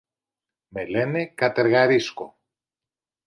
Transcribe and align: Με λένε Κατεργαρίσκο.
Με 0.67 0.85
λένε 0.85 1.25
Κατεργαρίσκο. 1.33 2.39